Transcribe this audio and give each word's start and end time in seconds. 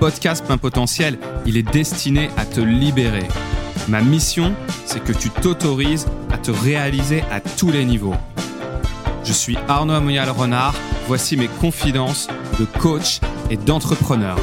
podcast 0.00 0.46
plein 0.46 0.56
potentiel, 0.56 1.18
il 1.44 1.58
est 1.58 1.70
destiné 1.70 2.30
à 2.38 2.46
te 2.46 2.60
libérer. 2.60 3.28
Ma 3.86 4.00
mission, 4.00 4.54
c'est 4.86 5.04
que 5.04 5.12
tu 5.12 5.28
t'autorises 5.28 6.06
à 6.32 6.38
te 6.38 6.50
réaliser 6.50 7.22
à 7.30 7.40
tous 7.40 7.70
les 7.70 7.84
niveaux. 7.84 8.14
Je 9.24 9.32
suis 9.32 9.58
Arnaud 9.68 9.94
Amoyal 9.94 10.30
Renard, 10.30 10.74
voici 11.06 11.36
mes 11.36 11.48
confidences 11.48 12.28
de 12.58 12.64
coach 12.64 13.20
et 13.50 13.58
d'entrepreneur. 13.58 14.38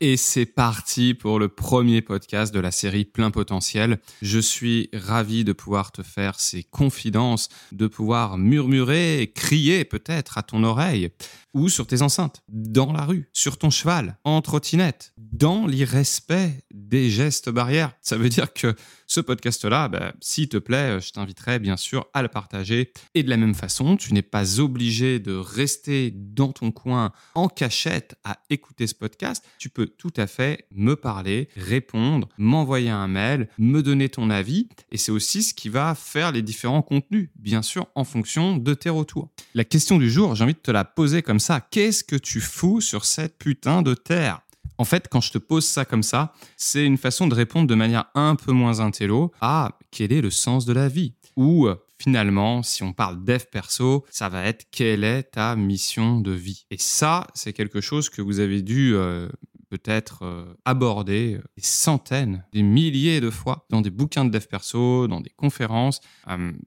Et 0.00 0.16
c'est 0.16 0.46
parti 0.46 1.12
pour 1.12 1.40
le 1.40 1.48
premier 1.48 2.02
podcast 2.02 2.54
de 2.54 2.60
la 2.60 2.70
série 2.70 3.04
Plein 3.04 3.32
Potentiel. 3.32 3.98
Je 4.22 4.38
suis 4.38 4.90
ravi 4.92 5.42
de 5.42 5.52
pouvoir 5.52 5.90
te 5.90 6.04
faire 6.04 6.38
ces 6.38 6.62
confidences, 6.62 7.48
de 7.72 7.88
pouvoir 7.88 8.38
murmurer 8.38 9.32
crier 9.34 9.84
peut-être 9.84 10.38
à 10.38 10.44
ton 10.44 10.62
oreille 10.62 11.10
ou 11.52 11.68
sur 11.68 11.88
tes 11.88 12.02
enceintes, 12.02 12.42
dans 12.48 12.92
la 12.92 13.04
rue, 13.04 13.28
sur 13.32 13.58
ton 13.58 13.70
cheval, 13.70 14.18
en 14.22 14.40
trottinette, 14.42 15.12
dans 15.16 15.66
l'irrespect 15.66 16.62
des 16.72 17.10
gestes 17.10 17.50
barrières. 17.50 17.92
Ça 18.00 18.16
veut 18.16 18.28
dire 18.28 18.52
que 18.52 18.76
ce 19.06 19.20
podcast-là, 19.20 19.88
bah, 19.88 20.12
s'il 20.20 20.48
te 20.48 20.58
plaît, 20.58 21.00
je 21.00 21.10
t'inviterai 21.10 21.58
bien 21.58 21.76
sûr 21.76 22.06
à 22.14 22.22
le 22.22 22.28
partager. 22.28 22.92
Et 23.14 23.22
de 23.22 23.30
la 23.30 23.36
même 23.36 23.54
façon, 23.54 23.96
tu 23.96 24.12
n'es 24.12 24.22
pas 24.22 24.60
obligé 24.60 25.18
de 25.18 25.34
rester 25.34 26.12
dans 26.14 26.52
ton 26.52 26.70
coin 26.70 27.12
en 27.34 27.48
cachette 27.48 28.16
à 28.24 28.38
écouter 28.50 28.86
ce 28.86 28.94
podcast. 28.94 29.44
Tu 29.58 29.70
peux 29.70 29.87
tout 29.88 30.12
à 30.16 30.26
fait 30.26 30.66
me 30.74 30.94
parler, 30.94 31.48
répondre, 31.56 32.28
m'envoyer 32.38 32.90
un 32.90 33.08
mail, 33.08 33.48
me 33.58 33.82
donner 33.82 34.08
ton 34.08 34.30
avis. 34.30 34.68
Et 34.92 34.98
c'est 34.98 35.12
aussi 35.12 35.42
ce 35.42 35.54
qui 35.54 35.68
va 35.68 35.94
faire 35.94 36.32
les 36.32 36.42
différents 36.42 36.82
contenus, 36.82 37.30
bien 37.36 37.62
sûr, 37.62 37.86
en 37.94 38.04
fonction 38.04 38.56
de 38.56 38.74
tes 38.74 38.90
retours. 38.90 39.28
La 39.54 39.64
question 39.64 39.98
du 39.98 40.10
jour, 40.10 40.34
j'ai 40.34 40.44
envie 40.44 40.54
de 40.54 40.58
te 40.58 40.70
la 40.70 40.84
poser 40.84 41.22
comme 41.22 41.40
ça. 41.40 41.60
Qu'est-ce 41.60 42.04
que 42.04 42.16
tu 42.16 42.40
fous 42.40 42.80
sur 42.80 43.04
cette 43.04 43.38
putain 43.38 43.82
de 43.82 43.94
terre? 43.94 44.40
En 44.78 44.84
fait, 44.84 45.08
quand 45.08 45.20
je 45.20 45.32
te 45.32 45.38
pose 45.38 45.64
ça 45.64 45.84
comme 45.84 46.04
ça, 46.04 46.32
c'est 46.56 46.84
une 46.84 46.98
façon 46.98 47.26
de 47.26 47.34
répondre 47.34 47.66
de 47.66 47.74
manière 47.74 48.06
un 48.14 48.36
peu 48.36 48.52
moins 48.52 48.78
intello 48.78 49.32
à 49.40 49.76
quel 49.90 50.12
est 50.12 50.20
le 50.20 50.30
sens 50.30 50.66
de 50.66 50.72
la 50.72 50.88
vie? 50.88 51.14
Ou 51.36 51.66
euh, 51.66 51.76
finalement, 51.98 52.62
si 52.62 52.84
on 52.84 52.92
parle 52.92 53.24
dev 53.24 53.42
perso, 53.50 54.04
ça 54.10 54.28
va 54.28 54.44
être 54.44 54.66
quelle 54.70 55.02
est 55.02 55.24
ta 55.24 55.56
mission 55.56 56.20
de 56.20 56.30
vie? 56.30 56.64
Et 56.70 56.78
ça, 56.78 57.26
c'est 57.34 57.52
quelque 57.52 57.80
chose 57.80 58.08
que 58.08 58.22
vous 58.22 58.38
avez 58.38 58.62
dû 58.62 58.94
euh, 58.94 59.28
peut-être 59.68 60.24
euh, 60.24 60.44
aborder 60.64 61.38
des 61.56 61.62
centaines, 61.62 62.44
des 62.52 62.62
milliers 62.62 63.20
de 63.20 63.30
fois 63.30 63.66
dans 63.70 63.80
des 63.80 63.90
bouquins 63.90 64.24
de 64.24 64.30
dev 64.30 64.46
perso, 64.46 65.08
dans 65.08 65.20
des 65.20 65.30
conférences. 65.30 66.00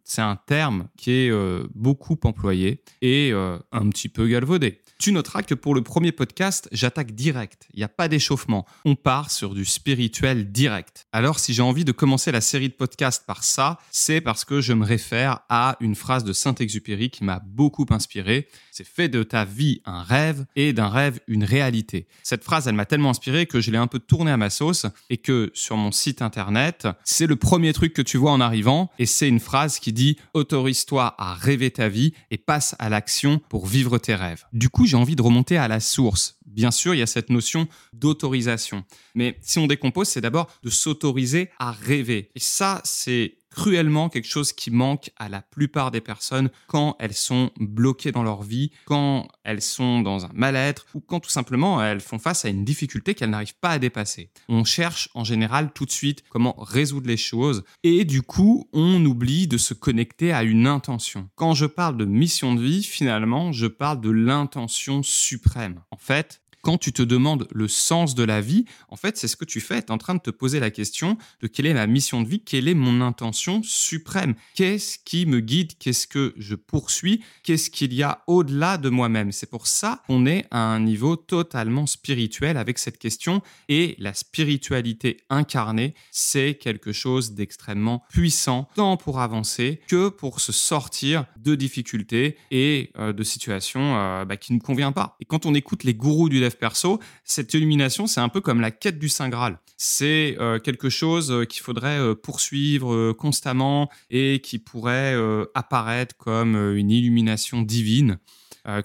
c'est 0.03 0.21
un 0.21 0.35
terme 0.35 0.87
qui 0.97 1.11
est 1.11 1.31
beaucoup 1.73 2.17
employé 2.23 2.83
et 3.01 3.31
un 3.33 3.89
petit 3.89 4.09
peu 4.09 4.27
galvaudé. 4.27 4.79
Tu 5.01 5.11
noteras 5.11 5.41
que 5.41 5.55
pour 5.55 5.73
le 5.73 5.81
premier 5.81 6.11
podcast, 6.11 6.69
j'attaque 6.71 7.13
direct. 7.13 7.67
Il 7.73 7.77
n'y 7.77 7.83
a 7.83 7.89
pas 7.89 8.07
d'échauffement. 8.07 8.67
On 8.85 8.95
part 8.95 9.31
sur 9.31 9.55
du 9.55 9.65
spirituel 9.65 10.51
direct. 10.51 11.07
Alors, 11.11 11.39
si 11.39 11.55
j'ai 11.55 11.63
envie 11.63 11.85
de 11.85 11.91
commencer 11.91 12.31
la 12.31 12.39
série 12.39 12.69
de 12.69 12.73
podcasts 12.73 13.25
par 13.25 13.43
ça, 13.43 13.79
c'est 13.89 14.21
parce 14.21 14.45
que 14.45 14.61
je 14.61 14.73
me 14.73 14.85
réfère 14.85 15.39
à 15.49 15.75
une 15.79 15.95
phrase 15.95 16.23
de 16.23 16.33
Saint-Exupéry 16.33 17.09
qui 17.09 17.23
m'a 17.23 17.41
beaucoup 17.43 17.87
inspiré. 17.89 18.47
C'est 18.71 18.87
fait 18.87 19.09
de 19.09 19.23
ta 19.23 19.43
vie 19.43 19.81
un 19.85 20.03
rêve 20.03 20.45
et 20.55 20.71
d'un 20.71 20.89
rêve 20.89 21.19
une 21.27 21.43
réalité. 21.43 22.07
Cette 22.21 22.43
phrase, 22.43 22.67
elle 22.67 22.75
m'a 22.75 22.85
tellement 22.91 23.11
inspiré 23.11 23.45
que 23.45 23.61
je 23.61 23.71
l'ai 23.71 23.77
un 23.77 23.87
peu 23.87 23.99
tournée 23.99 24.31
à 24.31 24.37
ma 24.37 24.49
sauce 24.49 24.85
et 25.09 25.15
que 25.15 25.49
sur 25.53 25.77
mon 25.77 25.93
site 25.93 26.21
internet, 26.21 26.89
c'est 27.05 27.25
le 27.25 27.37
premier 27.37 27.71
truc 27.71 27.93
que 27.93 28.01
tu 28.01 28.17
vois 28.17 28.33
en 28.33 28.41
arrivant 28.41 28.91
et 28.99 29.05
c'est 29.05 29.29
une 29.29 29.39
phrase 29.39 29.79
qui 29.79 29.93
dit 29.93 30.17
autorise-toi 30.33 31.15
à 31.17 31.33
rêver 31.33 31.71
ta 31.71 31.87
vie 31.87 32.11
et 32.31 32.37
passe 32.37 32.75
à 32.79 32.89
l'action 32.89 33.39
pour 33.47 33.65
vivre 33.65 33.97
tes 33.97 34.13
rêves. 34.13 34.43
Du 34.51 34.67
coup, 34.67 34.85
j'ai 34.85 34.97
envie 34.97 35.15
de 35.15 35.21
remonter 35.21 35.55
à 35.55 35.69
la 35.69 35.79
source. 35.79 36.37
Bien 36.45 36.69
sûr, 36.69 36.93
il 36.93 36.97
y 36.97 37.01
a 37.01 37.07
cette 37.07 37.29
notion 37.29 37.69
d'autorisation. 37.93 38.83
Mais 39.15 39.37
si 39.39 39.57
on 39.57 39.67
décompose, 39.67 40.09
c'est 40.09 40.19
d'abord 40.19 40.47
de 40.61 40.69
s'autoriser 40.69 41.49
à 41.59 41.71
rêver. 41.71 42.29
Et 42.35 42.41
ça, 42.41 42.81
c'est 42.83 43.37
cruellement 43.51 44.09
quelque 44.09 44.27
chose 44.27 44.53
qui 44.53 44.71
manque 44.71 45.11
à 45.17 45.29
la 45.29 45.41
plupart 45.41 45.91
des 45.91 46.01
personnes 46.01 46.49
quand 46.67 46.95
elles 46.99 47.13
sont 47.13 47.51
bloquées 47.59 48.11
dans 48.11 48.23
leur 48.23 48.41
vie, 48.41 48.71
quand 48.85 49.27
elles 49.43 49.61
sont 49.61 50.01
dans 50.01 50.25
un 50.25 50.31
mal-être 50.33 50.85
ou 50.93 51.01
quand 51.01 51.19
tout 51.19 51.29
simplement 51.29 51.83
elles 51.83 52.01
font 52.01 52.19
face 52.19 52.45
à 52.45 52.49
une 52.49 52.65
difficulté 52.65 53.13
qu'elles 53.13 53.29
n'arrivent 53.29 53.59
pas 53.59 53.71
à 53.71 53.79
dépasser. 53.79 54.31
On 54.49 54.63
cherche 54.63 55.09
en 55.13 55.23
général 55.23 55.71
tout 55.73 55.85
de 55.85 55.91
suite 55.91 56.23
comment 56.29 56.55
résoudre 56.57 57.07
les 57.07 57.17
choses 57.17 57.63
et 57.83 58.05
du 58.05 58.21
coup 58.21 58.69
on 58.73 59.03
oublie 59.05 59.47
de 59.47 59.57
se 59.57 59.73
connecter 59.73 60.31
à 60.31 60.43
une 60.43 60.67
intention. 60.67 61.29
Quand 61.35 61.53
je 61.53 61.65
parle 61.65 61.97
de 61.97 62.05
mission 62.05 62.55
de 62.55 62.61
vie, 62.61 62.83
finalement 62.83 63.51
je 63.51 63.67
parle 63.67 64.01
de 64.01 64.09
l'intention 64.09 65.03
suprême. 65.03 65.81
En 65.91 65.97
fait, 65.97 66.41
quand 66.61 66.77
tu 66.77 66.93
te 66.93 67.01
demandes 67.01 67.47
le 67.51 67.67
sens 67.67 68.15
de 68.15 68.23
la 68.23 68.41
vie, 68.41 68.65
en 68.89 68.95
fait, 68.95 69.17
c'est 69.17 69.27
ce 69.27 69.35
que 69.35 69.45
tu 69.45 69.59
fais. 69.59 69.81
Tu 69.81 69.87
es 69.87 69.91
en 69.91 69.97
train 69.97 70.15
de 70.15 70.21
te 70.21 70.29
poser 70.29 70.59
la 70.59 70.71
question 70.71 71.17
de 71.41 71.47
quelle 71.47 71.65
est 71.65 71.73
ma 71.73 71.87
mission 71.87 72.21
de 72.21 72.27
vie, 72.27 72.41
quelle 72.43 72.67
est 72.67 72.73
mon 72.73 73.01
intention 73.01 73.61
suprême, 73.63 74.35
qu'est-ce 74.55 74.97
qui 75.03 75.25
me 75.25 75.39
guide, 75.39 75.77
qu'est-ce 75.79 76.07
que 76.07 76.33
je 76.37 76.55
poursuis, 76.55 77.23
qu'est-ce 77.43 77.69
qu'il 77.69 77.93
y 77.93 78.03
a 78.03 78.23
au-delà 78.27 78.77
de 78.77 78.89
moi-même? 78.89 79.31
C'est 79.31 79.49
pour 79.49 79.67
ça 79.67 80.03
qu'on 80.07 80.25
est 80.25 80.45
à 80.51 80.59
un 80.59 80.79
niveau 80.79 81.15
totalement 81.15 81.85
spirituel 81.85 82.57
avec 82.57 82.79
cette 82.79 82.97
question 82.97 83.41
et 83.69 83.95
la 83.99 84.13
spiritualité 84.13 85.17
incarnée, 85.29 85.93
c'est 86.11 86.55
quelque 86.55 86.91
chose 86.91 87.33
d'extrêmement 87.33 88.03
puissant, 88.09 88.67
tant 88.75 88.97
pour 88.97 89.19
avancer 89.19 89.81
que 89.87 90.09
pour 90.09 90.39
se 90.39 90.51
sortir 90.51 91.25
de 91.37 91.55
difficultés 91.55 92.37
et 92.51 92.91
euh, 92.97 93.13
de 93.13 93.23
situations 93.23 93.95
euh, 93.97 94.25
bah, 94.25 94.37
qui 94.37 94.53
ne 94.53 94.59
conviennent 94.59 94.93
pas. 94.93 95.15
Et 95.19 95.25
quand 95.25 95.45
on 95.45 95.53
écoute 95.53 95.83
les 95.83 95.93
gourous 95.93 96.29
du 96.29 96.39
perso, 96.55 96.99
cette 97.23 97.53
illumination, 97.53 98.07
c'est 98.07 98.19
un 98.19 98.29
peu 98.29 98.41
comme 98.41 98.61
la 98.61 98.71
quête 98.71 98.99
du 98.99 99.09
Saint 99.09 99.29
Graal. 99.29 99.59
C'est 99.77 100.37
euh, 100.39 100.59
quelque 100.59 100.89
chose 100.89 101.31
euh, 101.31 101.45
qu'il 101.45 101.63
faudrait 101.63 101.97
euh, 101.99 102.13
poursuivre 102.13 103.13
constamment 103.13 103.89
et 104.09 104.39
qui 104.41 104.59
pourrait 104.59 105.15
apparaître 105.55 106.15
comme 106.17 106.55
une 106.75 106.91
illumination 106.91 107.61
divine. 107.61 108.19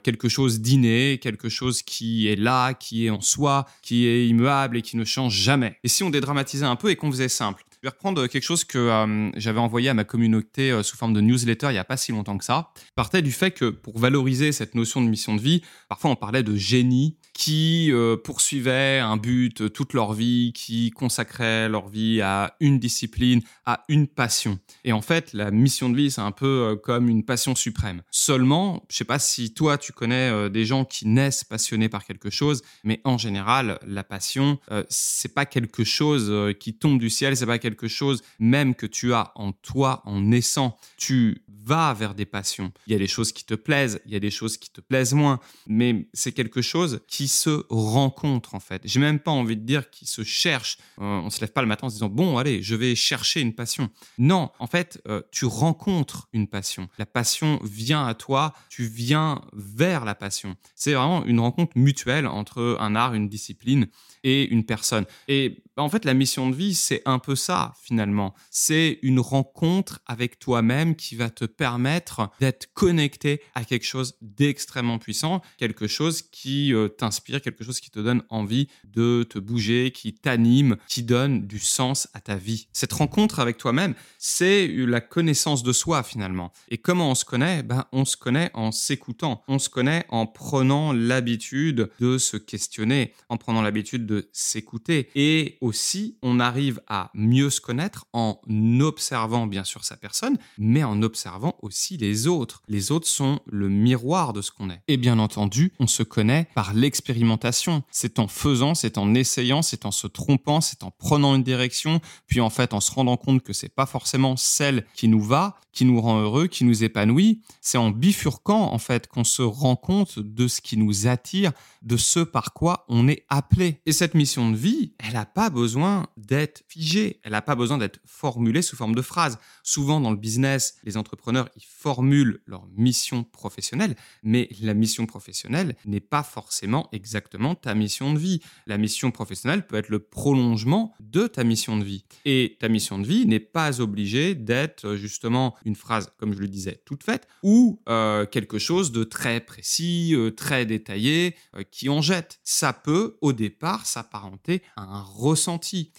quelque 0.03 0.29
chose 0.29 0.61
d'inné, 0.61 1.19
quelque 1.21 1.51
chose 1.51 1.83
qui 1.83 2.29
est 2.29 2.37
là, 2.37 2.73
qui 2.73 3.07
est 3.07 3.11
en 3.11 3.21
soi, 3.21 3.67
qui 3.83 4.07
est 4.07 4.27
immuable 4.27 4.79
et 4.79 4.83
qui 4.83 4.97
ne 4.97 5.05
change 5.05 5.35
jamais. 5.35 5.79
Et 5.85 5.89
si 5.89 6.03
on 6.03 6.09
dédramatisait 6.09 6.65
un 6.65 6.77
peu 6.77 6.91
et 6.91 6.97
qu'on 6.97 7.11
faisait 7.11 7.29
simple 7.29 7.66
je 7.83 7.89
vais 7.89 7.91
reprendre 7.91 8.27
quelque 8.27 8.43
chose 8.43 8.65
que 8.65 9.31
j'avais 9.37 9.61
envoyé 9.61 9.89
à 9.89 9.95
ma 9.95 10.05
communauté 10.05 10.83
sous 10.83 10.97
forme 10.97 11.13
de 11.13 11.21
newsletter 11.21 11.69
il 11.69 11.73
n'y 11.73 11.79
a 11.79 11.85
pas 11.85 11.97
si 11.97 12.13
longtemps 12.13 12.39
que 12.39 12.45
ça. 12.45 12.71
partait 12.95 13.23
du 13.23 13.33
fait 13.33 13.51
que 13.51 13.71
pour 13.71 13.99
valoriser 13.99 14.53
cette 14.53 14.75
notion 14.75 15.01
de 15.01 15.09
mission 15.09 15.35
de 15.35 15.41
vie, 15.41 15.63
parfois 15.89 16.11
on 16.11 16.17
parlait 16.17 16.43
de 16.43 16.55
génie, 16.57 17.17
qui 17.37 17.93
euh, 17.93 18.17
poursuivaient 18.17 18.99
un 18.99 19.19
but 19.19 19.61
euh, 19.61 19.69
toute 19.69 19.93
leur 19.93 20.15
vie, 20.15 20.53
qui 20.55 20.91
consacraient 20.91 21.69
leur 21.69 21.89
vie 21.89 22.23
à 22.23 22.57
une 22.61 22.79
discipline, 22.79 23.43
à 23.67 23.85
une 23.89 24.07
passion. 24.07 24.59
Et 24.85 24.93
en 24.93 25.03
fait, 25.03 25.35
la 25.35 25.51
mission 25.51 25.91
de 25.91 25.97
vie, 25.97 26.11
c'est 26.11 26.23
un 26.23 26.33
peu 26.33 26.47
euh, 26.47 26.77
comme 26.77 27.11
une 27.11 27.25
passion 27.25 27.55
suprême. 27.55 28.01
Seulement, 28.11 28.87
je 28.89 28.97
sais 28.97 29.05
pas 29.05 29.19
si 29.19 29.53
toi, 29.53 29.77
tu 29.77 29.93
connais 29.93 30.49
des 30.51 30.65
gens 30.65 30.85
qui 30.87 31.07
naissent 31.07 31.45
passionnés 31.45 31.89
par 31.89 32.05
quelque 32.05 32.31
chose, 32.31 32.63
mais 32.85 33.01
en 33.05 33.19
général, 33.19 33.79
la 33.87 34.03
passion, 34.03 34.59
c'est 34.89 35.35
pas 35.35 35.47
quelque 35.47 35.85
chose 35.85 36.55
qui 36.59 36.75
tombe 36.75 36.99
du 36.99 37.11
ciel, 37.11 37.37
c'est 37.37 37.47
pas 37.47 37.59
quelque 37.59 37.66
chose 37.89 38.23
même 38.39 38.75
que 38.75 38.87
tu 38.87 39.13
as 39.13 39.33
en 39.35 39.53
toi 39.53 40.03
en 40.05 40.21
naissant. 40.21 40.77
Tu 40.97 41.43
vas 41.67 41.95
vers 41.95 42.15
des 42.15 42.27
passions. 42.27 42.73
Il 42.87 42.93
y 42.93 42.97
a 42.97 42.99
des 42.99 43.09
choses 43.09 43.33
qui 43.33 43.45
te 43.45 43.55
plaisent, 43.55 44.01
il 44.07 44.13
y 44.13 44.17
a 44.17 44.21
des 44.21 44.31
choses 44.31 44.57
qui 44.57 44.71
te 44.71 44.81
plaisent 44.81 45.15
moins, 45.15 45.41
mais 45.67 46.09
c'est 46.13 46.31
quelque 46.31 46.63
chose 46.63 47.01
qui 47.09 47.27
se 47.27 47.65
rencontrent 47.69 48.55
en 48.55 48.61
fait. 48.61 48.83
J'ai 48.85 49.01
même 49.01 49.19
pas 49.19 49.33
envie 49.33 49.57
de 49.57 49.63
dire 49.63 49.91
qu'ils 49.91 50.07
se 50.07 50.23
cherchent. 50.23 50.79
Euh, 51.01 51.05
on 51.25 51.31
se 51.31 51.41
lève 51.41 51.51
pas 51.51 51.63
le 51.63 51.67
matin 51.67 51.89
en 51.89 51.91
se 51.91 51.97
disant 51.97 52.09
bon 52.09 52.39
allez 52.39 52.63
je 52.63 52.77
vais 52.77 52.95
chercher 52.95 53.41
une 53.41 53.53
passion. 53.53 53.91
Non, 54.19 54.51
en 54.61 54.69
fait 54.69 55.03
euh, 55.09 55.23
tu 55.33 55.45
rencontres 55.45 56.29
une 56.33 56.47
passion. 56.47 56.89
La 56.99 57.07
passion 57.07 57.59
vient 57.65 58.07
à 58.07 58.15
toi, 58.15 58.55
tu 58.69 58.85
viens 58.85 59.43
vers 59.53 60.05
la 60.05 60.15
passion. 60.15 60.55
C'est 60.77 60.93
vraiment 60.93 61.25
une 61.25 61.41
rencontre 61.41 61.73
mutuelle 61.77 62.29
entre 62.29 62.77
un 62.81 62.95
art, 62.95 63.15
une 63.15 63.29
discipline 63.29 63.89
et 64.23 64.45
une 64.49 64.65
personne. 64.65 65.05
Et 65.27 65.65
en 65.83 65.89
fait 65.89 66.05
la 66.05 66.15
mission 66.15 66.51
de 66.51 66.55
vie 66.55 66.75
c'est 66.75 67.03
un 67.05 67.19
peu 67.19 67.37
ça 67.37 67.75
finalement. 67.83 68.35
C'est 68.51 68.99
une 69.03 69.21
rencontre 69.21 70.01
avec 70.07 70.39
toi-même 70.39 70.97
qui 70.97 71.17
va 71.17 71.31
te 71.31 71.45
permettre 71.45 72.31
d'être 72.41 72.73
connecté 72.75 73.41
à 73.55 73.65
quelque 73.65 73.85
chose 73.85 74.15
d'extrêmement 74.21 74.99
puissant, 74.99 75.43
quelque 75.59 75.87
chose 75.87 76.23
qui 76.23 76.73
euh, 76.73 76.89
t'inspire 76.89 77.41
quelque 77.41 77.65
chose 77.65 77.81
qui 77.81 77.91
te 77.91 78.01
donne 78.01 78.23
envie 78.29 78.69
de 78.85 79.25
te 79.29 79.39
bouger, 79.39 79.91
qui 79.93 80.15
t'anime, 80.15 80.77
qui 80.89 81.03
donne 81.03 81.47
du 81.47 81.59
sens 81.59 82.09
à 82.15 82.21
ta 82.21 82.37
vie. 82.37 82.69
Cette 82.73 82.93
rencontre 82.93 83.41
avec 83.41 83.59
toi-même, 83.59 83.95
c'est 84.19 84.67
la 84.69 85.01
connaissance 85.01 85.63
de 85.63 85.73
soi 85.73 86.03
finalement. 86.03 86.53
Et 86.69 86.79
comment 86.79 87.11
on 87.11 87.15
se 87.15 87.25
connaît? 87.25 87.63
Ben, 87.63 87.87
On 87.93 88.05
se 88.05 88.17
connaît 88.17 88.51
en 88.55 88.73
s'écoutant, 88.73 89.43
on 89.49 89.59
se 89.59 89.69
connaît 89.69 90.05
en 90.09 90.27
prenant 90.27 90.93
l'habitude 90.93 91.91
de 92.01 92.19
se 92.19 92.37
questionner, 92.37 93.13
en 93.29 93.37
prenant 93.37 93.63
l'habitude 93.63 94.07
de 94.07 94.29
s'écouter 94.33 95.09
et 95.15 95.59
aussi, 95.67 96.17
on 96.23 96.41
arrive 96.41 96.81
à 96.87 97.11
mieux 97.15 97.51
se 97.51 97.61
connaître 97.61 98.07
en 98.13 98.41
observant 98.81 99.47
bien 99.47 99.65
sûr 99.65 99.85
sa 99.85 99.97
personne, 99.97 100.39
mais 100.59 100.85
en 100.85 101.03
observant 101.03 101.57
aussi 101.63 101.97
les 101.97 102.27
autres. 102.27 102.63
Les 102.69 102.93
autres 102.93 103.09
sont 103.09 103.41
le 103.47 103.69
miroir 103.69 104.33
de 104.33 104.41
ce 104.41 104.51
qu'on 104.51 104.71
est. 104.71 104.81
Et 104.89 104.97
bien 104.97 105.19
entendu, 105.19 105.73
on 105.79 105.87
se 105.87 106.03
connaît 106.03 106.49
par 106.55 106.73
l'expérimentation. 106.73 107.83
C'est 107.91 108.19
en 108.19 108.29
faisant, 108.29 108.75
c'est 108.75 108.99
en 108.99 109.15
essayant, 109.15 109.63
c'est 109.63 109.85
en 109.85 109.91
se 109.91 110.07
trompant, 110.07 110.61
c'est 110.61 110.85
en 110.85 110.91
prenant 110.91 111.35
une 111.35 111.43
direction, 111.43 112.01
puis 112.27 112.41
en 112.41 112.51
fait 112.51 112.73
en 112.73 112.81
se 112.81 112.93
rendant 112.93 113.17
compte 113.17 113.43
que 113.43 113.53
c'est 113.53 113.75
pas 113.75 113.87
forcément 113.87 114.37
celle 114.37 114.87
qui 114.95 115.09
nous 115.09 115.23
va, 115.23 115.59
qui 115.73 115.85
nous 115.85 116.01
rend 116.01 116.21
heureux, 116.21 116.47
qui 116.47 116.65
nous 116.65 116.85
épanouit. 116.85 117.43
C'est 117.61 117.79
en 117.79 117.91
bifurquant 117.91 118.73
en 118.73 118.79
fait 118.79 119.09
qu'on 119.09 119.25
se 119.25 119.43
rend 119.43 119.77
compte 119.77 120.19
de 120.19 120.49
ce 120.49 120.61
qui 120.61 120.77
nous 120.77 121.07
attire, 121.07 121.53
de 121.83 121.97
ce 121.97 122.21
par 122.21 122.53
quoi 122.53 122.85
on 122.89 123.09
est 123.09 123.25
appelé. 123.29 123.81
Et 123.85 123.93
cette 123.93 124.15
mission 124.15 124.51
de 124.51 124.57
vie, 124.57 124.95
elle 124.99 125.15
n'a 125.15 125.27
pas 125.27 125.51
besoin 125.57 126.07
d'être 126.19 126.65
figée, 126.69 127.19
elle 127.23 127.33
n'a 127.33 127.41
pas 127.41 127.55
besoin 127.55 127.79
d'être 127.79 127.99
formulée 128.05 128.61
sous 128.61 128.77
forme 128.77 128.95
de 128.95 129.01
phrase. 129.01 129.39
Souvent 129.63 130.01
dans 130.03 130.11
le 130.11 130.19
business, 130.19 130.77
les 130.85 130.99
entrepreneurs, 130.99 131.49
ils 131.57 131.65
formulent 131.65 132.43
leur 132.45 132.67
mission 132.77 133.25
professionnelle, 133.25 133.97
mais 134.23 134.51
la 134.61 134.75
mission 134.75 135.07
professionnelle 135.07 135.75
n'est 135.87 136.01
pas 136.01 136.23
forcément 136.23 136.91
exactement 136.93 137.55
ta 137.55 137.75
mission 137.75 138.13
de 138.13 138.19
vie. 138.19 138.43
La 138.67 138.77
mission 138.77 139.11
professionnelle 139.11 139.67
peut 139.67 139.77
être 139.77 139.89
le 139.89 140.01
prolongement 140.01 140.93
de 141.01 141.27
ta 141.27 141.43
mission 141.43 141.79
de 141.79 141.85
vie. 141.85 142.05
Et 142.27 142.59
ta 142.61 142.69
mission 142.69 142.99
de 142.99 143.07
vie 143.07 143.25
n'est 143.25 143.41
pas 143.41 143.81
obligée 143.81 144.35
d'être 144.35 144.97
justement 144.97 145.55
une 145.65 145.75
phrase, 145.75 146.13
comme 146.19 146.35
je 146.35 146.41
le 146.41 146.49
disais, 146.49 146.83
toute 146.85 147.03
faite, 147.03 147.29
ou 147.43 147.81
euh, 147.89 148.27
quelque 148.27 148.59
chose 148.59 148.93
de 148.93 149.05
très 149.05 149.41
précis, 149.41 150.15
euh, 150.15 150.31
très 150.31 150.67
détaillé, 150.67 151.35
euh, 151.55 151.63
qui 151.71 151.89
en 151.89 152.03
jette. 152.03 152.41
Ça 152.45 152.75
peut, 152.75 153.17
au 153.23 153.33
départ, 153.33 153.87
s'apparenter 153.87 154.61
à 154.77 154.83
un 154.83 155.03
ressenti. 155.03 155.46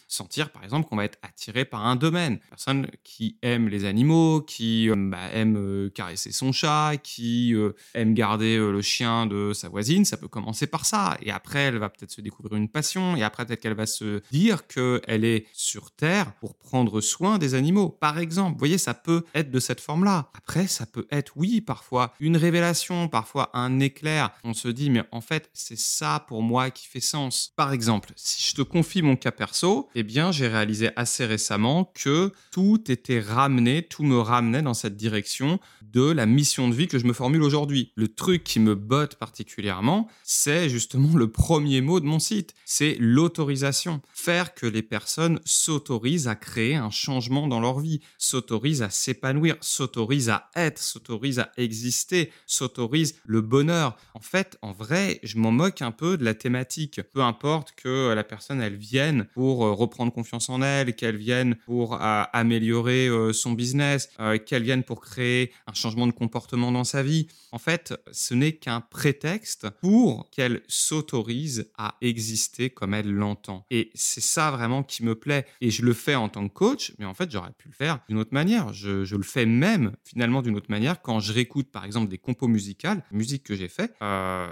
Sentir, 0.08 0.52
par 0.52 0.64
exemple, 0.64 0.88
qu'on 0.88 0.96
va 0.96 1.06
être 1.06 1.18
attiré 1.22 1.66
par 1.66 1.86
un 1.86 1.96
domaine. 1.96 2.40
Personne 2.50 2.88
qui 3.04 3.38
aime 3.42 3.68
les 3.68 3.86
animaux, 3.86 4.42
qui 4.42 4.90
bah, 4.96 5.30
aime 5.34 5.90
caresser 5.94 6.32
son 6.32 6.52
chat, 6.52 6.98
qui 7.02 7.56
aime 7.94 8.14
garder 8.14 8.58
le 8.58 8.82
chien 8.82 9.26
de 9.26 9.54
sa 9.54 9.70
voisine, 9.70 10.06
ça 10.06 10.18
peut 10.18 10.28
commencer 10.28 10.68
par 10.68 10.86
ça. 10.86 11.18
Et 11.22 11.32
après, 11.32 11.60
elle 11.60 11.78
va 11.78 11.90
peut-être 11.90 12.12
se 12.12 12.22
découvrir 12.22 12.58
une 12.58 12.70
passion, 12.70 13.16
et 13.16 13.24
après, 13.24 13.46
peut-être 13.46 13.62
qu'elle 13.62 13.74
va 13.74 13.86
se 13.86 14.22
dire 14.32 14.68
qu'elle 14.68 15.26
est 15.26 15.48
sur 15.54 15.92
Terre 15.92 16.34
pour 16.36 16.56
prendre 16.56 17.02
soin 17.02 17.38
des 17.38 17.54
animaux. 17.54 17.90
Par 17.90 18.20
exemple, 18.20 18.54
vous 18.54 18.60
voyez, 18.60 18.78
ça 18.78 18.94
peut 18.94 19.24
être 19.34 19.52
de 19.52 19.60
cette 19.60 19.82
forme-là. 19.82 20.30
Après, 20.34 20.68
ça 20.68 20.86
peut 20.86 21.08
être, 21.12 21.34
oui, 21.36 21.62
parfois 21.62 22.14
une 22.20 22.38
révélation, 22.38 23.08
parfois 23.08 23.50
un 23.54 23.80
éclair. 23.80 24.32
On 24.44 24.54
se 24.54 24.68
dit, 24.68 24.90
mais 24.90 25.04
en 25.12 25.22
fait, 25.22 25.50
c'est 25.54 25.78
ça 25.78 26.26
pour 26.28 26.42
moi 26.42 26.72
qui 26.72 26.88
fait 26.88 27.00
sens. 27.00 27.54
Par 27.56 27.74
exemple, 27.74 28.12
si 28.16 28.50
je 28.50 28.56
te 28.56 28.62
confie 28.62 29.02
mon 29.02 29.16
cas 29.16 29.32
perso, 29.38 29.88
eh 29.96 30.04
bien, 30.04 30.32
j'ai 30.34 30.48
réalisé 30.48 30.90
assez 30.98 31.26
récemment 31.26 31.92
que 31.96 32.32
tout 32.52 32.92
était 32.92 33.22
ramené, 33.22 33.84
tout 33.84 34.04
me 34.04 34.20
ramenait 34.20 34.62
dans 34.62 34.74
cette 34.74 34.98
direction 34.98 35.60
de 35.82 36.12
la 36.12 36.26
mission 36.26 36.68
de 36.68 36.76
vie 36.76 36.88
que 36.88 37.00
je 37.00 37.06
me 37.06 37.14
formule 37.14 37.42
aujourd'hui. 37.42 37.92
Le 37.96 38.08
truc 38.08 38.44
qui 38.44 38.60
me 38.60 38.76
botte 38.76 39.16
particulièrement, 39.16 40.08
c'est 40.24 40.70
justement 40.70 41.16
le 41.16 41.32
premier 41.32 41.82
mot 41.82 42.00
de 42.00 42.06
mon 42.06 42.20
site. 42.20 42.54
C'est 42.66 42.98
l'autorisation. 43.00 44.02
Faire 44.14 44.54
que 44.54 44.66
les 44.66 44.82
personnes 44.82 45.40
s'autorisent 45.46 46.28
à 46.28 46.36
créer 46.36 46.76
un 46.76 46.90
changement 46.90 47.48
dans 47.48 47.60
leur 47.60 47.80
vie, 47.80 48.02
s'autorisent 48.18 48.82
à 48.82 48.90
s'épanouir, 48.90 49.56
s'autorisent 49.62 50.30
à 50.30 50.50
être, 50.56 50.80
s'autorisent 50.80 51.40
à 51.40 51.52
exister, 51.58 52.32
s'autorisent 52.46 53.16
le 53.26 53.42
bonheur. 53.42 53.96
En 54.14 54.22
fait, 54.22 54.58
en 54.62 54.74
vrai, 54.74 55.20
je 55.24 55.38
m'en 55.38 55.52
moque 55.52 55.82
un 55.82 55.92
peu 55.92 56.18
de 56.18 56.26
la 56.26 56.34
thématique. 56.34 57.02
Peu 57.14 57.22
importe 57.22 57.74
que 57.76 58.14
la 58.14 58.24
personne, 58.24 58.62
elle 58.62 58.76
vienne 58.76 59.17
pour 59.26 59.66
euh, 59.66 59.74
reprendre 59.74 60.12
confiance 60.12 60.50
en 60.50 60.62
elle, 60.62 60.96
qu'elle 60.96 61.18
vienne 61.18 61.56
pour 61.66 61.96
euh, 61.96 62.24
améliorer 62.34 63.08
euh, 63.08 63.34
son 63.34 63.52
business, 63.52 64.10
qu'elle 64.46 64.64
vienne 64.64 64.84
pour 64.84 65.02
créer 65.02 65.52
un 65.68 65.74
changement 65.74 66.08
de 66.08 66.12
comportement 66.12 66.72
dans 66.72 66.84
sa 66.84 67.04
vie. 67.04 67.28
En 67.52 67.60
fait, 67.60 67.94
ce 68.12 68.34
n'est 68.34 68.54
qu'un 68.54 68.82
prétexte 68.82 69.70
pour 69.82 70.30
qu'elle 70.30 70.62
s'autorise 70.68 71.72
à 71.78 71.96
exister 72.02 72.70
comme 72.70 72.94
elle 72.94 73.12
l'entend. 73.12 73.66
Et 73.72 73.92
c'est 73.96 74.22
ça 74.22 74.52
vraiment 74.52 74.84
qui 74.84 75.04
me 75.04 75.16
plaît. 75.16 75.46
Et 75.62 75.72
je 75.72 75.84
le 75.84 75.94
fais 75.94 76.16
en 76.16 76.30
tant 76.30 76.48
que 76.48 76.54
coach, 76.54 76.94
mais 77.00 77.06
en 77.06 77.14
fait, 77.14 77.32
j'aurais 77.32 77.52
pu 77.58 77.70
le 77.70 77.74
faire 77.74 78.00
d'une 78.10 78.18
autre 78.20 78.34
manière. 78.34 78.74
Je, 78.74 79.16
le 79.16 79.24
fais 79.24 79.46
même 79.46 79.94
finalement 80.04 80.42
d'une 80.42 80.56
autre 80.56 80.70
manière 80.70 81.02
quand 81.02 81.20
je 81.20 81.34
réécoute 81.34 81.72
par 81.72 81.86
exemple 81.86 82.10
des 82.10 82.18
compos 82.18 82.48
musicales, 82.48 83.04
musique 83.12 83.44
que 83.44 83.56
j'ai 83.56 83.68
fait. 83.68 83.94
Euh, 84.02 84.48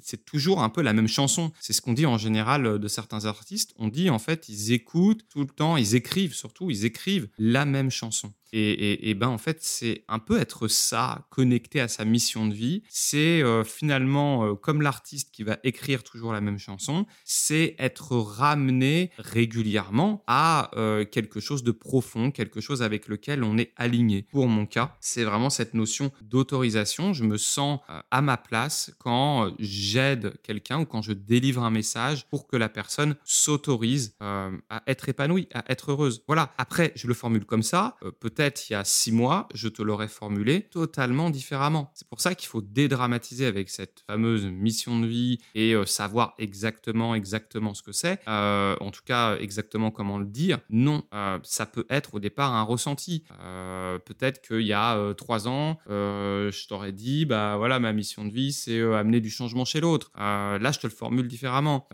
c'est 0.00 0.24
toujours 0.24 0.62
un 0.62 0.68
peu 0.68 0.82
la 0.82 0.92
même 0.92 1.08
chanson. 1.08 1.52
C'est 1.60 1.72
ce 1.72 1.82
qu'on 1.82 1.92
dit 1.92 2.06
en 2.06 2.18
général 2.18 2.78
de 2.78 2.88
certains 2.88 3.26
artistes. 3.26 3.74
On 3.78 3.88
dit 3.88 4.05
en 4.10 4.18
fait, 4.18 4.48
ils 4.48 4.72
écoutent 4.72 5.26
tout 5.28 5.40
le 5.40 5.46
temps, 5.46 5.76
ils 5.76 5.94
écrivent 5.94 6.34
surtout, 6.34 6.70
ils 6.70 6.84
écrivent 6.84 7.28
la 7.38 7.64
même 7.64 7.90
chanson. 7.90 8.32
Et, 8.52 9.14
ben 9.14 9.28
en 9.28 9.38
fait, 9.38 9.58
c'est 9.60 10.04
un 10.08 10.18
peu 10.18 10.38
être 10.40 10.68
ça, 10.68 11.26
connecté 11.30 11.80
à 11.80 11.88
sa 11.88 12.04
mission 12.04 12.46
de 12.46 12.54
vie. 12.54 12.82
C'est 12.88 13.42
euh, 13.42 13.64
finalement 13.64 14.46
euh, 14.46 14.54
comme 14.54 14.82
l'artiste 14.82 15.30
qui 15.32 15.42
va 15.42 15.58
écrire 15.64 16.02
toujours 16.02 16.32
la 16.32 16.40
même 16.40 16.58
chanson, 16.58 17.06
c'est 17.24 17.74
être 17.78 18.16
ramené 18.16 19.10
régulièrement 19.18 20.22
à 20.26 20.70
euh, 20.76 21.04
quelque 21.04 21.40
chose 21.40 21.62
de 21.62 21.72
profond, 21.72 22.30
quelque 22.30 22.60
chose 22.60 22.82
avec 22.82 23.08
lequel 23.08 23.44
on 23.44 23.58
est 23.58 23.72
aligné. 23.76 24.22
Pour 24.30 24.48
mon 24.48 24.66
cas, 24.66 24.96
c'est 25.00 25.24
vraiment 25.24 25.50
cette 25.50 25.74
notion 25.74 26.12
d'autorisation. 26.22 27.12
Je 27.12 27.24
me 27.24 27.36
sens 27.36 27.80
à 28.10 28.22
ma 28.22 28.36
place 28.36 28.92
quand 28.98 29.52
j'aide 29.58 30.34
quelqu'un 30.42 30.80
ou 30.80 30.84
quand 30.86 31.02
je 31.02 31.12
délivre 31.12 31.62
un 31.62 31.70
message 31.70 32.26
pour 32.28 32.46
que 32.46 32.56
la 32.56 32.68
personne 32.68 33.16
s'autorise 33.24 34.14
à 34.20 34.82
être 34.86 35.08
épanouie, 35.08 35.48
à 35.52 35.64
être 35.70 35.92
heureuse. 35.92 36.22
Voilà. 36.26 36.54
Après, 36.58 36.92
je 36.94 37.06
le 37.06 37.14
formule 37.14 37.44
comme 37.44 37.62
ça. 37.62 37.96
Il 38.38 38.72
y 38.72 38.74
a 38.74 38.84
six 38.84 39.12
mois, 39.12 39.48
je 39.54 39.68
te 39.68 39.80
l'aurais 39.80 40.08
formulé 40.08 40.62
totalement 40.70 41.30
différemment. 41.30 41.90
C'est 41.94 42.06
pour 42.06 42.20
ça 42.20 42.34
qu'il 42.34 42.48
faut 42.48 42.60
dédramatiser 42.60 43.46
avec 43.46 43.70
cette 43.70 44.04
fameuse 44.06 44.44
mission 44.44 45.00
de 45.00 45.06
vie 45.06 45.38
et 45.54 45.72
euh, 45.72 45.86
savoir 45.86 46.34
exactement, 46.38 47.14
exactement 47.14 47.72
ce 47.72 47.82
que 47.82 47.92
c'est. 47.92 48.20
Euh, 48.28 48.76
en 48.80 48.90
tout 48.90 49.00
cas, 49.06 49.36
exactement 49.38 49.90
comment 49.90 50.18
le 50.18 50.26
dire. 50.26 50.58
Non, 50.68 51.04
euh, 51.14 51.38
ça 51.44 51.64
peut 51.64 51.86
être 51.88 52.14
au 52.14 52.20
départ 52.20 52.54
un 52.54 52.62
ressenti. 52.62 53.24
Peut-être 54.04 54.46
qu'il 54.46 54.66
y 54.66 54.72
a 54.72 55.14
trois 55.14 55.48
ans, 55.48 55.78
je 55.88 56.68
t'aurais 56.68 56.92
dit, 56.92 57.24
bah 57.24 57.56
voilà, 57.56 57.78
ma 57.78 57.92
mission 57.92 58.24
de 58.24 58.32
vie, 58.32 58.52
c'est 58.52 58.80
amener 58.80 59.20
du 59.20 59.30
changement 59.30 59.64
chez 59.64 59.80
l'autre. 59.80 60.10
là, 60.16 60.72
je 60.72 60.78
te 60.78 60.86
le 60.86 60.92
formule 60.92 61.28
différemment. 61.28 61.88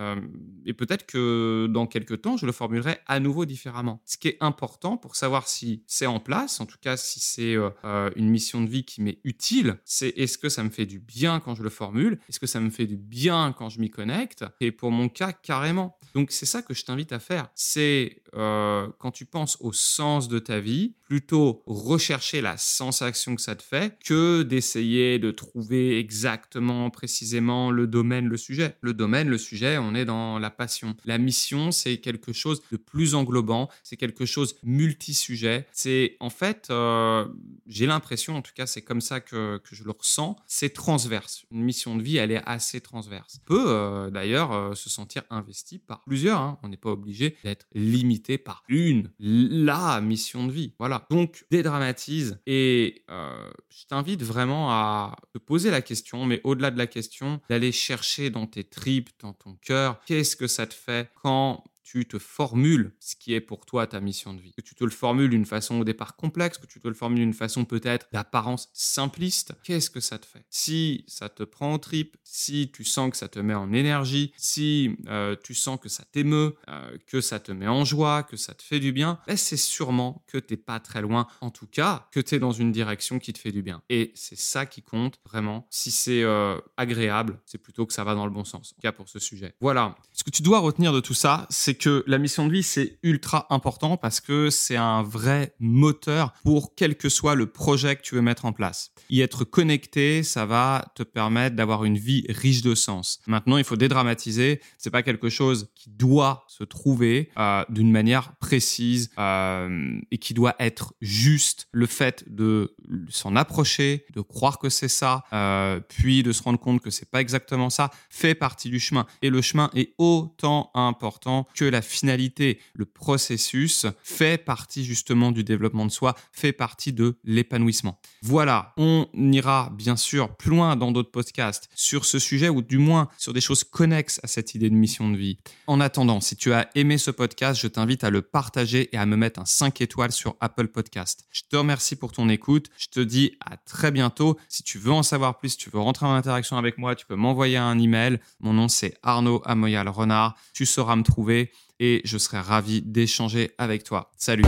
et 0.67 0.73
peut-être 0.73 1.07
que 1.07 1.69
dans 1.71 1.87
quelques 1.87 2.23
temps, 2.23 2.37
je 2.37 2.47
le 2.47 2.53
formulerai 2.53 2.99
à 3.07 3.21
nouveau 3.21 3.45
différemment. 3.45 4.01
Ce 4.05 4.17
qui 4.17 4.29
est 4.29 4.39
important 4.41 4.97
pour 4.97 5.17
savoir 5.17 5.49
si 5.49 5.83
c'est 5.87 6.07
en 6.07 6.21
place, 6.21 6.32
en 6.33 6.67
tout 6.67 6.79
cas 6.81 6.97
si 6.97 7.21
c'est 7.21 7.55
euh, 7.55 7.71
euh, 7.85 8.11
une 8.17 8.29
mission 8.29 8.61
de 8.61 8.69
vie 8.69 8.85
qui 8.85 9.03
m'est 9.03 9.19
utile, 9.25 9.79
c'est 9.85 10.09
est-ce 10.17 10.39
que 10.39 10.49
ça 10.49 10.63
me 10.63 10.71
fait 10.71 10.87
du 10.87 10.99
bien 10.99 11.41
quand 11.41 11.55
je 11.55 11.63
le 11.63 11.71
formule? 11.71 12.19
Est-ce 12.29 12.41
que 12.41 12.47
ça 12.47 12.61
me 12.61 12.71
fait 12.71 12.87
du 12.87 12.97
bien 12.97 13.55
quand 13.57 13.69
je 13.69 13.81
m'y 13.81 13.91
connecte? 13.91 14.45
Et 14.61 14.73
pour 14.73 14.91
mon 14.91 15.09
cas, 15.09 15.33
carrément. 15.33 15.99
Donc 16.15 16.31
c'est 16.31 16.47
ça 16.47 16.63
que 16.63 16.75
je 16.75 16.85
t'invite 16.85 17.13
à 17.13 17.19
faire. 17.19 17.49
C'est 17.55 18.23
euh, 18.35 18.89
quand 18.99 19.11
tu 19.11 19.25
penses 19.25 19.57
au 19.61 19.73
sens 19.73 20.29
de 20.29 20.39
ta 20.39 20.61
vie, 20.61 20.95
plutôt 21.13 21.63
rechercher 21.67 22.41
la 22.41 22.57
sensation 22.57 23.37
que 23.37 23.43
ça 23.43 23.55
te 23.55 23.63
fait 23.63 23.99
que 24.03 24.43
d'essayer 24.43 25.19
de 25.19 25.31
trouver 25.31 25.99
exactement, 25.99 26.89
précisément 26.89 27.71
le 27.71 27.87
domaine, 27.87 28.29
le 28.29 28.39
sujet. 28.39 28.77
Le 28.81 28.95
domaine, 28.95 29.29
le 29.29 29.39
sujet, 29.39 29.77
on 29.79 29.95
est 29.95 30.07
dans 30.07 30.39
la 30.39 30.51
passion. 30.51 30.97
La 31.05 31.19
mission, 31.19 31.71
c'est 31.71 31.99
quelque 31.99 32.33
chose 32.33 32.63
de 32.71 32.79
plus 32.79 33.15
englobant, 33.15 33.69
c'est 33.83 33.97
quelque 33.97 34.25
chose 34.25 34.57
multi-sujet. 34.63 35.67
C'est 35.73 36.17
en 36.23 36.31
fait, 36.31 36.69
euh, 36.71 37.27
j'ai 37.67 37.85
l'impression, 37.85 38.37
en 38.37 38.43
tout 38.43 38.53
cas 38.55 38.67
c'est 38.67 38.81
comme 38.81 39.01
ça 39.01 39.21
que, 39.21 39.61
je 39.73 39.83
le 39.83 39.91
ressens, 39.91 40.37
c'est 40.47 40.73
transverse. 40.73 41.45
Une 41.51 41.63
mission 41.63 41.97
de 41.97 42.03
vie, 42.03 42.17
elle 42.17 42.31
est 42.31 42.43
assez 42.47 42.81
transverse. 42.81 43.41
On 43.43 43.47
peut 43.47 43.65
euh, 43.67 44.09
d'ailleurs 44.09 44.53
euh, 44.53 44.75
se 44.77 44.89
sentir 44.89 45.25
investi 45.31 45.81
par 45.81 46.05
plusieurs. 46.05 46.41
Hein. 46.41 46.61
On 46.63 46.69
n'est 46.69 46.77
pas 46.77 46.91
obligé 46.91 47.37
d'être 47.43 47.67
limité 47.75 48.39
par 48.39 48.63
une, 48.69 49.11
la 49.19 50.01
mission 50.01 50.47
de 50.47 50.53
vie. 50.53 50.75
Voilà. 50.79 51.07
Donc, 51.11 51.45
dédramatise 51.51 52.39
et 52.47 53.05
je 53.09 53.87
t'invite 53.89 54.23
vraiment 54.23 54.71
à 54.71 55.17
te 55.33 55.39
poser 55.39 55.73
la 55.73 55.83
question, 55.83 56.25
mais 56.25 56.41
au-delà 56.45 56.71
de 56.71 56.79
la 56.79 56.87
question, 56.87 57.41
d'aller 57.51 57.73
chercher 57.73 58.31
dans 58.31 58.47
tes 58.47 58.63
tripes, 58.63 59.11
dans 59.21 59.33
ton 59.33 59.57
cœur, 59.57 60.01
qu'est-ce 60.07 60.37
que 60.37 60.47
ça 60.47 60.69
te 60.69 60.75
fait 60.75 61.11
quand 61.21 61.65
tu 61.83 62.07
te 62.07 62.19
formules 62.19 62.95
ce 63.01 63.17
qui 63.17 63.35
est 63.35 63.41
pour 63.41 63.67
toi 63.67 63.87
ta 63.87 64.01
mission 64.01 64.35
de 64.35 64.41
vie. 64.41 64.53
Que 64.53 64.61
tu 64.61 64.75
te 64.75 64.85
le 64.85 64.91
formules 64.91 65.31
d'une 65.31 65.45
façon 65.45 65.81
au 65.81 65.85
départ 65.85 66.17
complexe, 66.17 66.59
que 66.59 66.67
tu 66.67 66.81
te 66.81 66.89
le 66.89 66.95
formules 66.95 67.21
d'une 67.21 67.35
façon 67.35 67.65
peut-être 67.65 68.09
d'apparence 68.13 68.71
simpliste, 68.73 69.55
qu'est-ce 69.65 69.91
que 69.91 70.01
ça 70.01 70.19
te 70.19 70.27
fait? 70.27 70.45
Si 70.51 71.05
ça 71.09 71.29
te 71.29 71.43
prend 71.43 71.73
en 71.73 71.79
trip, 71.79 72.17
si 72.25 72.71
tu 72.73 72.85
sens 72.85 73.11
que 73.11 73.17
ça 73.17 73.29
te 73.29 73.39
met 73.39 73.55
en 73.55 73.73
énergie, 73.73 74.33
si 74.37 74.97
euh, 75.09 75.37
tu 75.43 75.55
sens 75.55 75.79
que 75.81 75.89
ça 75.89 76.05
t'émeut, 76.11 76.57
euh, 76.69 76.97
que 77.07 77.21
ça 77.21 77.41
te 77.41 77.53
met 77.53 77.69
en 77.69 77.85
joie, 77.85 78.23
que 78.23 78.37
ça 78.37 78.55
te 78.55 78.63
fait 78.63 78.81
du 78.81 78.93
bien, 78.93 79.19
ben 79.27 79.37
c'est 79.37 79.57
sûrement 79.57 80.25
que 80.27 80.39
tu 80.39 80.55
n'es 80.55 80.57
pas 80.57 80.81
très 80.81 81.03
loin, 81.03 81.27
en 81.41 81.51
tout 81.51 81.67
cas 81.67 82.09
que 82.13 82.21
tu 82.21 82.35
es 82.35 82.39
dans 82.39 82.53
une 82.53 82.73
direction 82.73 83.19
qui 83.19 83.33
te 83.33 83.39
fait 83.39 83.53
du 83.53 83.63
bien. 83.63 83.83
Et 83.89 84.13
c'est 84.15 84.39
ça 84.39 84.67
qui 84.67 84.83
compte 84.83 85.19
vraiment. 85.25 85.67
Si 85.71 85.91
c'est 85.91 86.23
euh, 86.23 86.59
agréable, 86.77 87.41
c'est 87.47 87.59
plutôt 87.59 87.87
que 87.87 87.93
ça 87.93 88.05
va 88.05 88.15
dans 88.15 88.25
le 88.25 88.33
bon 88.33 88.45
sens, 88.45 88.73
en 88.73 88.75
tout 88.75 88.81
cas 88.81 88.93
pour 88.93 89.09
ce 89.09 89.19
sujet. 89.19 89.55
Voilà. 89.61 89.97
Ce 90.13 90.25
que 90.25 90.31
tu 90.31 90.43
dois 90.43 90.61
retenir 90.61 90.93
de 90.93 91.01
tout 91.01 91.15
ça, 91.15 91.47
c'est 91.51 91.72
c'est 91.73 91.79
que 91.79 92.05
la 92.07 92.19
mission 92.19 92.47
de 92.47 92.53
vie, 92.53 92.63
c'est 92.63 92.99
ultra 93.03 93.47
important 93.49 93.97
parce 93.97 94.21
que 94.21 94.51
c'est 94.51 94.77
un 94.77 95.03
vrai 95.03 95.55
moteur 95.59 96.35
pour 96.45 96.75
quel 96.75 96.97
que 96.97 97.09
soit 97.09 97.35
le 97.35 97.47
projet 97.47 97.97
que 97.97 98.03
tu 98.03 98.15
veux 98.15 98.21
mettre 98.21 98.45
en 98.45 98.53
place. 98.53 98.93
Y 99.09 99.23
être 99.23 99.45
connecté, 99.45 100.23
ça 100.23 100.45
va 100.45 100.85
te 100.95 101.03
permettre 101.03 101.57
d'avoir 101.57 101.85
une 101.85 101.97
vie 101.97 102.27
riche 102.29 102.61
de 102.61 102.75
sens. 102.75 103.21
Maintenant, 103.27 103.57
il 103.57 103.65
faut 103.65 103.77
dédramatiser. 103.77 104.61
C'est 104.77 104.91
pas 104.91 105.03
quelque 105.03 105.31
chose 105.31 105.71
qui 105.75 105.89
doit 105.89 106.45
se 106.47 106.63
trouver 106.63 107.31
euh, 107.39 107.65
d'une 107.71 107.91
manière 107.91 108.37
précise 108.37 109.11
euh, 109.19 109.99
et 110.11 110.19
qui 110.19 110.35
doit 110.35 110.55
être 110.59 110.93
juste. 111.01 111.69
Le 111.73 111.87
fait 111.87 112.25
de 112.27 112.77
s'en 113.09 113.35
approcher, 113.35 114.05
de 114.15 114.21
croire 114.21 114.59
que 114.59 114.69
c'est 114.69 114.89
ça, 114.89 115.25
euh, 115.33 115.81
puis 115.81 116.23
de 116.23 116.33
se 116.33 116.43
rendre 116.43 116.59
compte 116.59 116.83
que 116.83 116.91
c'est 116.91 117.11
pas 117.11 117.23
exactement 117.23 117.71
ça, 117.71 117.91
fait 118.11 118.35
partie 118.35 118.69
du 118.69 118.79
chemin. 118.79 119.07
Et 119.23 119.31
le 119.31 119.41
chemin 119.41 119.71
est 119.75 119.95
autant 119.97 120.71
important 120.75 121.47
que 121.63 121.69
la 121.69 121.81
finalité. 121.81 122.59
Le 122.75 122.85
processus 122.85 123.87
fait 124.03 124.37
partie 124.37 124.85
justement 124.85 125.31
du 125.31 125.45
développement 125.45 125.87
de 125.87 125.93
soi, 125.93 126.17
fait 126.33 126.53
partie 126.53 126.93
de 126.93 127.15
l'épanouissement. 127.23 128.01
Voilà, 128.23 128.73
on 128.77 129.07
ira 129.15 129.71
bien 129.77 129.97
sûr 129.97 130.35
plus 130.37 130.51
loin 130.51 130.75
dans 130.75 130.91
d'autres 130.91 131.13
podcasts 131.13 131.69
sur 131.77 132.05
ce 132.05 132.19
sujet 132.19 132.49
ou 132.49 132.63
du 132.63 132.79
moins 132.79 133.09
sur 133.17 133.33
des 133.33 133.41
choses 133.41 133.63
connexes 133.63 134.19
à 134.25 134.27
cette 134.27 134.57
idée 134.57 134.71
de 134.71 134.75
mission 134.75 135.09
de 135.09 135.17
vie. 135.17 135.39
En 135.69 135.81
attendant, 135.81 136.21
si 136.21 136.35
tu 136.35 136.53
as 136.53 136.69
aimé 136.75 136.99
ce 136.99 137.13
podcast, 137.13 137.61
je 137.61 137.69
t'invite 137.69 138.03
à 138.03 138.11
le 138.11 138.23
partager 138.23 138.89
et 138.93 138.99
à 138.99 139.07
me 139.07 139.17
mettre 139.17 139.39
un 139.41 139.45
5 139.45 139.81
étoiles 139.81 140.11
sur 140.11 140.35
Apple 140.41 140.67
Podcast. 140.67 141.27
Je 141.31 141.43
te 141.49 141.55
remercie 141.55 141.95
pour 141.95 142.11
ton 142.11 142.29
écoute. 142.29 142.71
Je 142.77 142.89
te 142.89 142.99
dis 142.99 143.37
à 143.41 143.57
très 143.57 143.93
bientôt. 143.93 144.37
Si 144.49 144.65
tu 144.65 144.79
veux 144.79 144.93
en 144.93 145.05
savoir 145.05 145.39
plus, 145.39 145.51
si 145.51 145.59
tu 145.59 145.71
veux 145.71 145.79
rentrer 145.79 146.07
en 146.07 146.15
interaction 146.15 146.57
avec 146.57 146.77
moi, 146.77 146.97
tu 146.97 147.07
peux 147.07 147.15
m'envoyer 147.15 147.57
un 147.57 147.79
email. 147.79 148.19
Mon 148.41 148.53
nom 148.53 148.67
c'est 148.67 148.99
Arnaud 149.05 149.43
Amoyal 149.45 149.89
Renard. 149.89 150.37
Tu 150.55 150.67
sauras 150.67 150.97
me 150.97 151.05
trouver 151.05 151.52
et 151.81 152.01
je 152.05 152.19
serai 152.19 152.39
ravi 152.41 152.83
d'échanger 152.83 153.51
avec 153.59 153.85
toi. 153.85 154.11
Salut. 154.17 154.45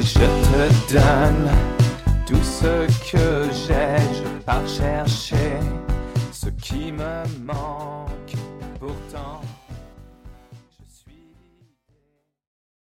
Je 0.00 0.14
te 0.14 0.92
donne 0.94 1.50
tout 2.26 2.42
ce 2.42 2.86
que 3.10 3.48
j'ai, 3.52 3.96
je 4.14 4.44
pars 4.44 4.66
chercher 4.66 5.58
ce 6.32 6.48
qui 6.48 6.92
me 6.92 7.24
manque. 7.44 8.07